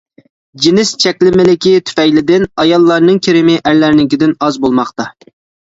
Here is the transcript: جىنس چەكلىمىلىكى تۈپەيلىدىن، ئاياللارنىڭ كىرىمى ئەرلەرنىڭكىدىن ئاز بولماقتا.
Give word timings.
جىنس 0.61 0.93
چەكلىمىلىكى 1.03 1.75
تۈپەيلىدىن، 1.91 2.47
ئاياللارنىڭ 2.65 3.21
كىرىمى 3.29 3.61
ئەرلەرنىڭكىدىن 3.63 4.37
ئاز 4.43 4.61
بولماقتا. 4.67 5.11